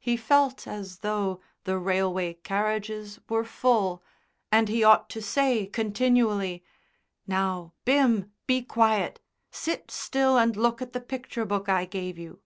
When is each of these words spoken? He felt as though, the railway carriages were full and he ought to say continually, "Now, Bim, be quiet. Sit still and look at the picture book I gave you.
He 0.00 0.16
felt 0.16 0.66
as 0.66 0.98
though, 0.98 1.40
the 1.62 1.78
railway 1.78 2.34
carriages 2.34 3.20
were 3.28 3.44
full 3.44 4.02
and 4.50 4.68
he 4.68 4.82
ought 4.82 5.08
to 5.10 5.22
say 5.22 5.64
continually, 5.66 6.64
"Now, 7.28 7.74
Bim, 7.84 8.32
be 8.48 8.62
quiet. 8.62 9.20
Sit 9.52 9.92
still 9.92 10.36
and 10.36 10.56
look 10.56 10.82
at 10.82 10.92
the 10.92 11.00
picture 11.00 11.44
book 11.44 11.68
I 11.68 11.84
gave 11.84 12.18
you. 12.18 12.40